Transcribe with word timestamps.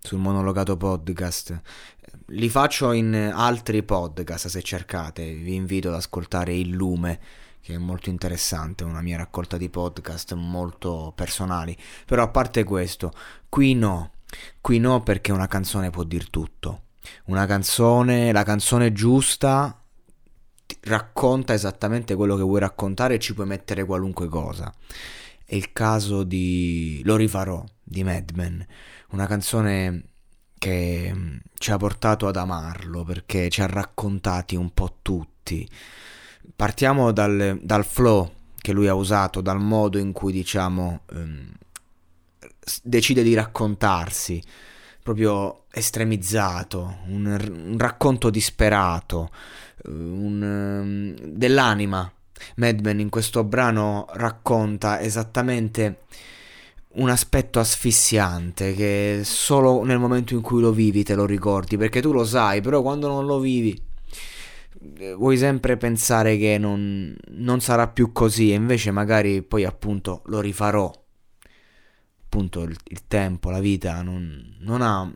sul 0.00 0.18
monologato 0.18 0.76
podcast. 0.76 1.60
Li 2.28 2.48
faccio 2.48 2.92
in 2.92 3.14
altri 3.34 3.82
podcast 3.82 4.48
se 4.48 4.62
cercate, 4.62 5.32
vi 5.32 5.54
invito 5.54 5.88
ad 5.88 5.94
ascoltare 5.94 6.54
Il 6.54 6.70
Lume 6.70 7.20
che 7.66 7.74
è 7.74 7.78
molto 7.78 8.10
interessante, 8.10 8.84
una 8.84 9.00
mia 9.00 9.16
raccolta 9.16 9.56
di 9.56 9.68
podcast 9.68 10.34
molto 10.34 11.12
personali, 11.16 11.76
però 12.04 12.22
a 12.22 12.28
parte 12.28 12.62
questo, 12.62 13.12
qui 13.48 13.74
no, 13.74 14.12
qui 14.60 14.78
no 14.78 15.02
perché 15.02 15.32
una 15.32 15.48
canzone 15.48 15.90
può 15.90 16.04
dir 16.04 16.30
tutto, 16.30 16.82
una 17.24 17.44
canzone, 17.44 18.30
la 18.30 18.44
canzone 18.44 18.92
giusta 18.92 19.82
racconta 20.82 21.54
esattamente 21.54 22.14
quello 22.14 22.36
che 22.36 22.42
vuoi 22.42 22.60
raccontare 22.60 23.14
e 23.14 23.18
ci 23.18 23.34
puoi 23.34 23.46
mettere 23.46 23.84
qualunque 23.84 24.28
cosa. 24.28 24.72
È 25.44 25.56
il 25.56 25.72
caso 25.72 26.22
di 26.22 27.02
Lo 27.04 27.16
rifarò 27.16 27.64
di 27.88 28.02
Madman, 28.02 28.66
una 29.10 29.26
canzone 29.26 30.02
che 30.58 31.12
mm, 31.14 31.36
ci 31.56 31.70
ha 31.70 31.76
portato 31.76 32.26
ad 32.26 32.36
amarlo 32.36 33.04
perché 33.04 33.48
ci 33.48 33.62
ha 33.62 33.66
raccontati 33.66 34.56
un 34.56 34.70
po' 34.74 34.98
tutti. 35.02 35.68
Partiamo 36.54 37.12
dal, 37.12 37.60
dal 37.62 37.84
flow 37.84 38.32
che 38.56 38.72
lui 38.72 38.88
ha 38.88 38.94
usato, 38.94 39.40
dal 39.40 39.60
modo 39.60 39.98
in 39.98 40.10
cui 40.10 40.32
diciamo 40.32 41.02
um, 41.12 41.48
decide 42.82 43.22
di 43.22 43.34
raccontarsi, 43.34 44.42
proprio 45.02 45.66
estremizzato, 45.70 46.98
un, 47.06 47.26
un 47.26 47.78
racconto 47.78 48.30
disperato, 48.30 49.30
un, 49.84 50.42
um, 50.42 51.28
dell'anima. 51.28 52.10
Madman 52.56 52.98
in 52.98 53.08
questo 53.08 53.44
brano 53.44 54.06
racconta 54.14 55.00
esattamente 55.00 56.00
un 56.96 57.10
aspetto 57.10 57.58
asfissiante 57.58 58.74
che 58.74 59.20
solo 59.24 59.82
nel 59.84 59.98
momento 59.98 60.34
in 60.34 60.40
cui 60.40 60.60
lo 60.60 60.72
vivi 60.72 61.02
te 61.02 61.14
lo 61.14 61.26
ricordi, 61.26 61.76
perché 61.76 62.00
tu 62.00 62.12
lo 62.12 62.24
sai, 62.24 62.60
però 62.60 62.82
quando 62.82 63.08
non 63.08 63.26
lo 63.26 63.38
vivi 63.38 63.78
eh, 64.98 65.14
vuoi 65.14 65.36
sempre 65.36 65.76
pensare 65.76 66.36
che 66.36 66.58
non, 66.58 67.14
non 67.28 67.60
sarà 67.60 67.88
più 67.88 68.12
così 68.12 68.50
e 68.52 68.54
invece 68.54 68.90
magari 68.90 69.42
poi 69.42 69.64
appunto 69.64 70.22
lo 70.26 70.40
rifarò. 70.40 70.90
Appunto 72.24 72.62
il, 72.62 72.76
il 72.84 73.06
tempo, 73.06 73.50
la 73.50 73.60
vita 73.60 74.02
non, 74.02 74.56
non 74.60 74.82
ha 74.82 75.10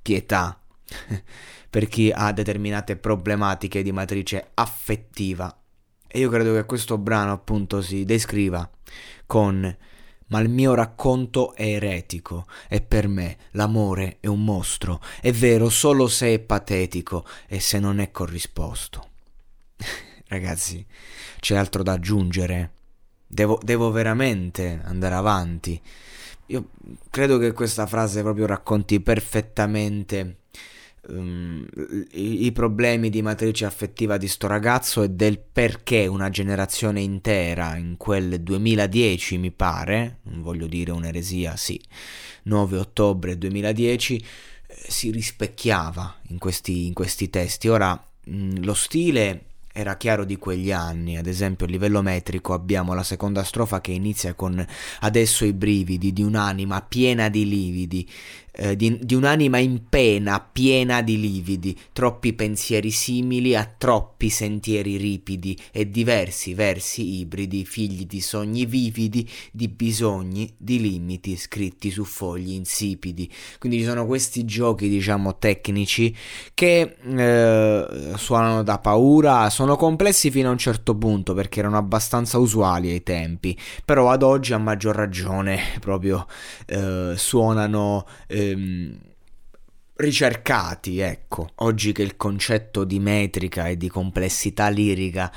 pietà 0.00 0.58
per 1.70 1.88
chi 1.88 2.10
ha 2.14 2.32
determinate 2.32 2.96
problematiche 2.96 3.82
di 3.82 3.92
matrice 3.92 4.50
affettiva. 4.54 5.54
E 6.06 6.18
io 6.18 6.28
credo 6.28 6.52
che 6.52 6.64
questo 6.64 6.98
brano 6.98 7.32
appunto 7.32 7.80
si 7.80 8.04
descriva 8.04 8.68
con 9.26 9.76
ma 10.32 10.40
il 10.40 10.48
mio 10.48 10.72
racconto 10.72 11.54
è 11.54 11.62
eretico 11.64 12.46
e 12.66 12.80
per 12.80 13.06
me 13.06 13.36
l'amore 13.50 14.16
è 14.20 14.28
un 14.28 14.42
mostro, 14.42 15.02
è 15.20 15.30
vero 15.30 15.68
solo 15.68 16.08
se 16.08 16.32
è 16.32 16.38
patetico 16.38 17.26
e 17.46 17.60
se 17.60 17.78
non 17.78 18.00
è 18.00 18.10
corrisposto. 18.10 19.08
Ragazzi, 20.28 20.84
c'è 21.38 21.54
altro 21.54 21.82
da 21.82 21.92
aggiungere? 21.92 22.70
Devo, 23.26 23.58
devo 23.62 23.90
veramente 23.90 24.80
andare 24.84 25.14
avanti? 25.14 25.78
Io 26.46 26.70
credo 27.10 27.36
che 27.36 27.52
questa 27.52 27.86
frase 27.86 28.22
proprio 28.22 28.46
racconti 28.46 29.00
perfettamente 29.00 30.36
um, 31.08 31.66
i, 32.12 32.46
i, 32.46 32.52
problemi 32.52 33.10
di 33.10 33.22
matrice 33.22 33.64
affettiva 33.64 34.16
di 34.16 34.28
sto 34.28 34.46
ragazzo 34.46 35.02
e 35.02 35.10
del 35.10 35.38
perché 35.38 36.06
una 36.06 36.30
generazione 36.30 37.00
intera 37.00 37.76
in 37.76 37.96
quel 37.96 38.40
2010 38.40 39.38
mi 39.38 39.50
pare, 39.50 40.18
non 40.24 40.42
voglio 40.42 40.66
dire 40.66 40.92
un'eresia, 40.92 41.56
sì, 41.56 41.80
9 42.44 42.78
ottobre 42.78 43.38
2010 43.38 44.16
eh, 44.16 44.24
si 44.88 45.10
rispecchiava 45.10 46.20
in 46.28 46.38
questi, 46.38 46.86
in 46.86 46.92
questi 46.92 47.30
testi. 47.30 47.68
Ora 47.68 47.92
mh, 48.24 48.64
lo 48.64 48.74
stile 48.74 49.46
era 49.72 49.96
chiaro 49.96 50.24
di 50.24 50.36
quegli 50.36 50.70
anni, 50.70 51.16
ad 51.16 51.26
esempio 51.26 51.66
a 51.66 51.68
livello 51.68 52.02
metrico 52.02 52.52
abbiamo 52.52 52.92
la 52.94 53.02
seconda 53.02 53.42
strofa 53.42 53.80
che 53.80 53.92
inizia 53.92 54.34
con 54.34 54.64
adesso 55.00 55.44
i 55.44 55.52
brividi 55.52 56.12
di 56.12 56.22
un'anima 56.22 56.82
piena 56.82 57.28
di 57.28 57.48
lividi, 57.48 58.08
eh, 58.54 58.76
di, 58.76 58.98
di, 59.00 59.14
un'anima 59.14 59.56
in 59.56 59.88
pena, 59.88 60.38
piena 60.38 61.00
di 61.00 61.18
lividi, 61.18 61.74
troppi 61.92 62.34
pensieri 62.34 62.90
simili 62.90 63.56
a 63.56 63.64
troppi 63.64 64.28
sentieri 64.28 64.98
ripidi 64.98 65.58
e 65.72 65.88
diversi 65.88 66.52
versi 66.52 67.20
ibridi, 67.20 67.64
figli 67.64 68.04
di 68.04 68.20
sogni 68.20 68.66
vividi, 68.66 69.26
di 69.50 69.68
bisogni, 69.68 70.52
di 70.58 70.80
limiti 70.80 71.34
scritti 71.36 71.90
su 71.90 72.04
fogli 72.04 72.52
insipidi. 72.52 73.30
Quindi 73.58 73.78
ci 73.78 73.84
sono 73.84 74.04
questi 74.04 74.44
giochi, 74.44 74.88
diciamo, 74.90 75.38
tecnici 75.38 76.14
che 76.52 76.96
eh, 77.02 78.12
suonano 78.16 78.62
da 78.62 78.78
paura, 78.78 79.48
sono 79.62 79.76
complessi 79.76 80.32
fino 80.32 80.48
a 80.48 80.50
un 80.50 80.58
certo 80.58 80.96
punto 80.96 81.34
perché 81.34 81.60
erano 81.60 81.76
abbastanza 81.76 82.38
usuali 82.38 82.90
ai 82.90 83.04
tempi, 83.04 83.56
però 83.84 84.10
ad 84.10 84.24
oggi 84.24 84.52
a 84.52 84.58
maggior 84.58 84.96
ragione 84.96 85.60
proprio 85.80 86.26
eh, 86.66 87.14
suonano... 87.16 88.04
Eh, 88.26 88.50
ehm, 88.50 88.98
ricercati, 89.94 90.98
ecco, 90.98 91.50
oggi 91.56 91.92
che 91.92 92.02
il 92.02 92.16
concetto 92.16 92.82
di 92.82 92.98
metrica 92.98 93.68
e 93.68 93.76
di 93.76 93.88
complessità 93.88 94.68
lirica 94.68 95.30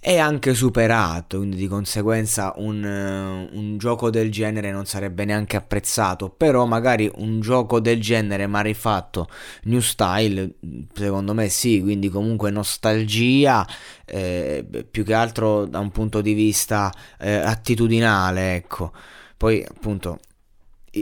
è 0.00 0.16
anche 0.16 0.54
superato, 0.54 1.38
quindi 1.38 1.56
di 1.56 1.66
conseguenza 1.66 2.52
un, 2.56 3.48
un, 3.52 3.78
gioco 3.78 4.10
del 4.10 4.30
genere 4.30 4.70
non 4.70 4.86
sarebbe 4.86 5.24
neanche 5.24 5.56
apprezzato, 5.56 6.28
però 6.30 6.66
magari 6.66 7.10
un 7.16 7.40
gioco 7.40 7.80
del 7.80 8.00
genere 8.00 8.46
ma 8.46 8.60
rifatto 8.60 9.28
new 9.64 9.80
style, 9.80 10.54
secondo 10.92 11.34
me 11.34 11.48
sì, 11.48 11.80
quindi 11.82 12.08
comunque 12.08 12.50
nostalgia, 12.50 13.66
eh, 14.04 14.64
più 14.90 15.04
che 15.04 15.14
altro 15.14 15.66
da 15.66 15.80
un 15.80 15.90
punto 15.90 16.20
di 16.20 16.32
vista 16.32 16.92
eh, 17.18 17.34
attitudinale, 17.34 18.54
ecco. 18.54 18.92
Poi 19.36 19.64
appunto 19.64 20.18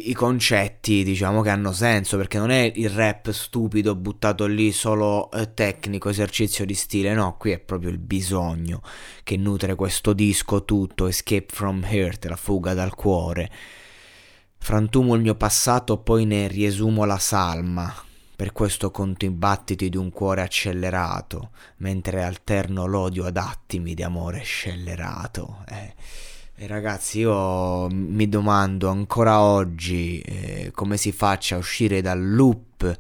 i, 0.05 0.13
concetti 0.13 1.03
diciamo 1.05 1.43
che 1.43 1.51
hanno 1.51 1.73
senso 1.73 2.17
perché 2.17 2.39
non 2.39 2.51
è 2.51 2.71
il 2.75 2.91
rap 2.91 3.31
stupido 3.31 3.95
buttato 3.95 4.47
lì 4.47 4.73
solo 4.73 5.31
eh, 5.31 5.55
tecnico 5.55 6.09
esercizio 6.09 6.65
di 6.65 6.75
stile 6.75 7.15
no 7.15 7.37
qui 7.37 7.53
è 7.53 7.59
proprio 7.59 7.91
il 7.91 7.99
bisogno 7.99 8.83
che 9.23 9.37
nutre 9.37 9.75
questo 9.75 10.13
disco 10.13 10.65
tutto 10.65 11.07
escape 11.07 11.47
from 11.49 11.87
hurt 11.89 12.25
la 12.27 12.37
fuga 12.37 12.75
dal 12.75 12.95
cuore. 12.95 13.51
Frantumo 14.59 15.15
il 15.15 15.23
mio 15.23 15.35
passato 15.35 15.99
poi 15.99 16.25
ne 16.25 16.49
riesumo 16.49 17.05
la 17.05 17.19
salma. 17.19 17.95
Per 18.35 18.53
questo 18.53 18.91
conto 18.91 19.25
i 19.25 19.31
battiti 19.31 19.89
di 19.89 19.97
un 19.97 20.11
cuore 20.11 20.43
accelerato 20.43 21.51
mentre 21.79 22.23
alterno 22.23 22.85
l'odio 22.85 23.25
ad 23.25 23.37
attimi 23.39 23.95
di 23.95 24.03
amore 24.03 24.43
scellerato 24.43 25.65
eh 25.69 25.95
ragazzi, 26.61 27.19
io 27.19 27.87
mi 27.91 28.31
domando 28.31 28.89
ancora 28.89 29.41
oggi 29.43 30.21
eh, 30.21 30.71
come 30.75 30.97
si 30.97 31.13
faccia 31.13 31.57
a 31.57 31.59
uscire 31.59 32.01
dal 32.01 32.35
loop 32.35 32.97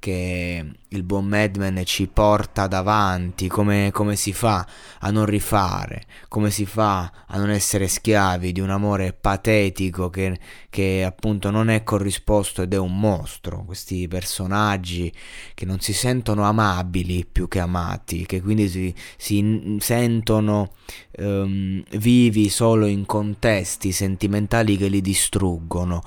che 0.00 0.64
il 0.88 1.02
buon 1.04 1.26
Madman 1.26 1.82
ci 1.84 2.08
porta 2.08 2.66
davanti, 2.66 3.46
come, 3.46 3.90
come, 3.92 4.16
si 4.16 4.32
fa 4.32 4.66
a 4.98 5.10
non 5.10 5.26
rifare, 5.26 6.04
come 6.26 6.50
si 6.50 6.64
fa 6.64 7.12
a 7.26 7.38
non 7.38 7.50
essere 7.50 7.86
schiavi 7.86 8.50
di 8.50 8.60
un 8.60 8.70
amore 8.70 9.12
patetico 9.12 10.08
che, 10.08 10.40
che 10.70 11.04
appunto 11.04 11.50
non 11.50 11.68
è 11.68 11.84
corrisposto 11.84 12.62
ed 12.62 12.72
è 12.72 12.78
un 12.78 12.98
mostro, 12.98 13.62
questi 13.64 14.08
personaggi 14.08 15.12
che 15.54 15.66
non 15.66 15.80
si 15.80 15.92
sentono 15.92 16.44
amabili 16.44 17.26
più 17.30 17.46
che 17.46 17.60
amati, 17.60 18.24
che 18.24 18.40
quindi 18.40 18.68
si, 18.68 18.92
si 19.18 19.76
sentono 19.80 20.72
um, 21.18 21.82
vivi 21.98 22.48
solo 22.48 22.86
in 22.86 23.04
contesti 23.04 23.92
sentimentali 23.92 24.78
che 24.78 24.88
li 24.88 25.02
distruggono 25.02 26.02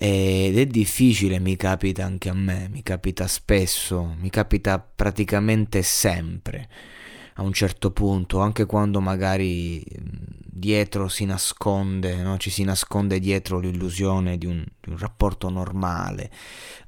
ed 0.00 0.56
è 0.56 0.66
difficile, 0.66 1.40
mi 1.40 1.56
capita 1.56 2.04
anche 2.04 2.28
a 2.28 2.34
me, 2.34 2.68
mi 2.70 2.84
capita 2.84 3.26
spesso, 3.26 4.14
mi 4.20 4.30
capita 4.30 4.78
praticamente 4.78 5.82
sempre 5.82 6.68
a 7.34 7.42
un 7.42 7.52
certo 7.52 7.90
punto, 7.90 8.38
anche 8.38 8.64
quando 8.64 9.00
magari 9.00 9.84
dietro 10.58 11.08
si 11.08 11.24
nasconde, 11.24 12.16
no? 12.16 12.36
ci 12.38 12.50
si 12.50 12.64
nasconde 12.64 13.18
dietro 13.18 13.58
l'illusione 13.58 14.38
di 14.38 14.46
un, 14.46 14.64
di 14.80 14.90
un, 14.90 14.98
rapporto 14.98 15.48
normale, 15.48 16.30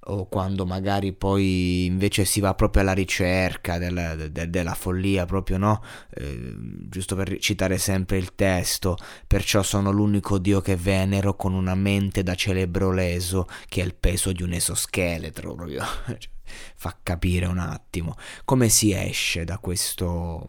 o 0.05 0.27
quando 0.27 0.67
magari 0.67 1.13
poi 1.13 1.87
invece 1.87 2.25
si 2.25 2.41
va 2.41 2.55
proprio 2.55 2.83
alla 2.83 2.93
ricerca 2.93 3.79
della, 3.79 4.15
de, 4.15 4.51
della 4.51 4.75
follia, 4.75 5.25
proprio 5.27 5.59
no? 5.59 5.83
Eh, 6.15 6.55
giusto 6.89 7.15
per 7.17 7.39
citare 7.39 7.79
sempre 7.79 8.19
il 8.19 8.35
testo, 8.35 8.97
perciò 9.27 9.63
sono 9.63 9.91
l'unico 9.91 10.39
dio 10.39 10.61
che 10.61 10.77
venero 10.77 11.35
con 11.37 11.55
una 11.55 11.75
mente 11.75 12.23
da 12.23 12.35
celebro 12.35 12.93
leso 12.93 13.47
che 13.69 13.83
ha 13.83 13.85
il 13.85 13.95
peso 13.95 14.33
di 14.33 14.43
un 14.43 14.53
esoscheletro, 14.53 15.55
proprio. 15.55 15.85
Cioè, 16.21 16.31
fa 16.75 16.97
capire 17.01 17.47
un 17.47 17.59
attimo 17.59 18.17
come 18.45 18.69
si 18.69 18.93
esce 18.93 19.45
da 19.45 19.59
questo 19.59 20.49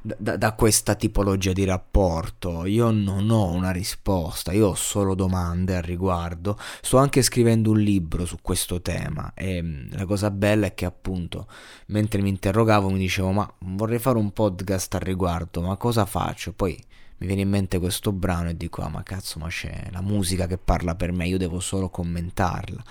da, 0.00 0.36
da, 0.36 0.52
questa 0.52 0.94
tipologia 0.94 1.52
di 1.52 1.64
rapporto. 1.64 2.64
Io 2.66 2.90
non 2.90 3.30
ho 3.30 3.50
una 3.50 3.70
risposta, 3.70 4.52
io 4.52 4.68
ho 4.68 4.74
solo 4.74 5.14
domande 5.14 5.76
al 5.76 5.82
riguardo. 5.82 6.58
Sto 6.80 6.98
anche 6.98 7.22
scrivendo 7.22 7.70
un 7.70 7.80
libro 7.80 8.26
su 8.26 8.38
questo 8.42 8.80
tema 8.80 9.32
e 9.34 9.62
mm, 9.62 9.92
la 9.92 10.06
cosa 10.06 10.30
bella 10.30 10.66
è 10.66 10.74
che 10.74 10.84
appunto 10.84 11.46
mentre 11.86 12.20
mi 12.22 12.28
interrogavo 12.28 12.90
mi 12.90 12.98
dicevo 12.98 13.32
ma 13.32 13.50
vorrei 13.60 13.98
fare 13.98 14.18
un 14.18 14.32
podcast 14.32 14.94
al 14.94 15.00
riguardo, 15.00 15.60
ma 15.62 15.76
cosa 15.76 16.04
faccio? 16.06 16.52
Poi 16.52 16.82
mi 17.22 17.28
viene 17.28 17.42
in 17.42 17.50
mente 17.50 17.78
questo 17.78 18.10
brano 18.10 18.48
e 18.48 18.56
dico 18.56 18.82
ah 18.82 18.88
ma 18.88 19.04
cazzo 19.04 19.38
ma 19.38 19.46
c'è 19.46 19.90
la 19.92 20.00
musica 20.00 20.48
che 20.48 20.58
parla 20.58 20.96
per 20.96 21.12
me 21.12 21.28
io 21.28 21.38
devo 21.38 21.60
solo 21.60 21.88
commentarla. 21.88 22.82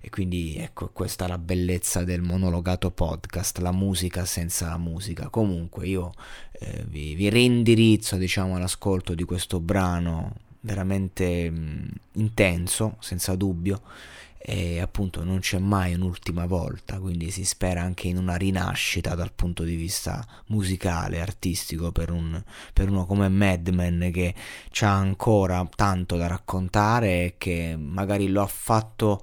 E 0.00 0.10
quindi 0.10 0.56
ecco 0.56 0.90
questa 0.92 1.26
è 1.26 1.28
la 1.28 1.38
bellezza 1.38 2.02
del 2.02 2.20
monologato 2.20 2.90
podcast 2.90 3.58
la 3.58 3.70
musica 3.70 4.24
senza 4.24 4.66
la 4.70 4.78
musica. 4.78 5.28
Comunque 5.28 5.86
io 5.86 6.12
eh, 6.58 6.84
vi, 6.88 7.14
vi 7.14 7.28
rindirizzo 7.28 8.16
diciamo 8.16 8.56
all'ascolto 8.56 9.14
di 9.14 9.22
questo 9.22 9.60
brano 9.60 10.34
veramente 10.62 11.48
mh, 11.48 11.90
intenso 12.14 12.96
senza 12.98 13.36
dubbio 13.36 13.80
e 14.38 14.80
appunto 14.80 15.24
non 15.24 15.40
c'è 15.40 15.58
mai 15.58 15.94
un'ultima 15.94 16.46
volta, 16.46 17.00
quindi 17.00 17.30
si 17.30 17.44
spera 17.44 17.82
anche 17.82 18.06
in 18.06 18.16
una 18.16 18.36
rinascita 18.36 19.14
dal 19.14 19.32
punto 19.32 19.64
di 19.64 19.74
vista 19.74 20.24
musicale, 20.46 21.20
artistico 21.20 21.90
per, 21.90 22.10
un, 22.10 22.40
per 22.72 22.88
uno 22.88 23.04
come 23.04 23.28
Madman 23.28 24.10
che 24.12 24.34
ha 24.80 24.94
ancora 24.94 25.68
tanto 25.74 26.16
da 26.16 26.28
raccontare 26.28 27.24
e 27.24 27.34
che 27.36 27.76
magari 27.76 28.28
lo 28.28 28.42
ha 28.42 28.46
fatto 28.46 29.22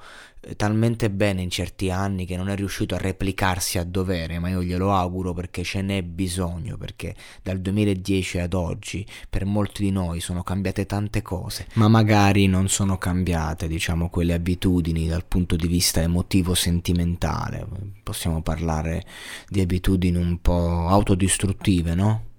talmente 0.56 1.10
bene 1.10 1.42
in 1.42 1.50
certi 1.50 1.90
anni 1.90 2.26
che 2.26 2.38
non 2.38 2.50
è 2.50 2.56
riuscito 2.56 2.96
a 2.96 2.98
replicarsi 2.98 3.78
a 3.78 3.84
dovere, 3.84 4.40
ma 4.40 4.50
io 4.50 4.64
glielo 4.64 4.94
auguro 4.94 5.34
perché 5.34 5.64
ce 5.64 5.82
n'è 5.82 6.04
bisogno, 6.04 6.78
perché 6.78 7.16
dal 7.42 7.60
2010 7.60 8.40
ad 8.40 8.54
oggi 8.54 9.06
per 9.30 9.46
molti 9.46 9.84
di 9.84 9.92
noi 9.92 10.20
sono 10.20 10.44
cambiate 10.44 10.86
tante 10.86 11.22
cose, 11.22 11.68
ma 11.74 11.88
magari 11.88 12.48
non 12.48 12.68
sono 12.68 12.98
cambiate, 12.98 13.68
diciamo, 13.68 14.10
quelle 14.10 14.34
abitudini 14.34 15.08
dal 15.08 15.26
punto 15.26 15.56
di 15.56 15.68
vista 15.68 16.02
emotivo 16.02 16.54
sentimentale. 16.54 17.66
Possiamo 18.04 18.42
parlare 18.42 19.04
di 19.48 19.62
abitudini 19.62 20.18
un 20.18 20.40
po' 20.42 20.88
autodistruttive, 20.88 21.96
no? 21.96 22.34